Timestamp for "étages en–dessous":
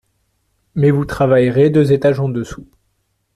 1.93-2.67